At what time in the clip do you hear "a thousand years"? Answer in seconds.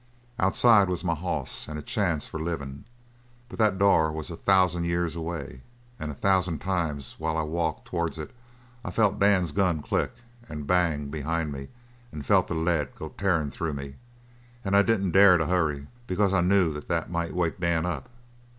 4.31-5.15